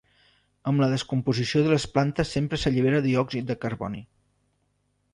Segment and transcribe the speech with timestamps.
[0.71, 4.07] Amb la descomposició de les plantes sempre s'allibera diòxid de carboni.